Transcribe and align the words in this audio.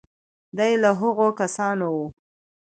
دی 0.57 0.73
له 0.81 0.91
هغو 0.99 1.27
کسانو 1.39 1.87
و. 1.95 1.99